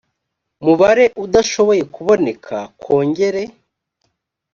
mubare 0.63 1.05
udashoboye 1.23 1.83
kuboneka 1.95 2.55
kongere 2.81 3.43